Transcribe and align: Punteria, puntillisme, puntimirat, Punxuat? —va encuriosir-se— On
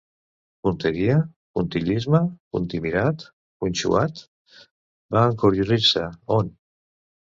Punteria, 0.67 1.17
puntillisme, 1.59 2.23
puntimirat, 2.57 3.29
Punxuat? 3.63 4.27
—va 4.27 5.27
encuriosir-se— 5.33 6.13
On 6.43 6.55